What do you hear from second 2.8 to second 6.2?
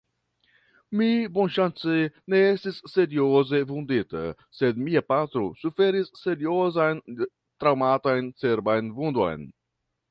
serioze vundita, sed mia patro suferis